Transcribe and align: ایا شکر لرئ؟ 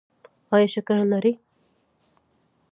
ایا 0.53 0.67
شکر 0.73 0.97
لرئ؟ 1.11 1.33